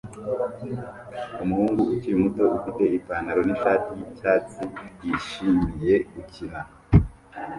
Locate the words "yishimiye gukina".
5.03-6.59